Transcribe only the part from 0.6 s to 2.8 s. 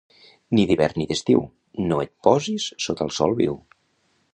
d'hivern ni d'estiu, no et posis